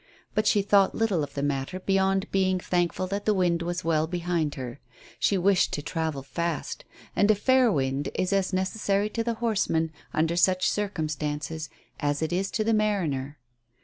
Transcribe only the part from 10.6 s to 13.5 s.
circumstances, as it is to the mariner.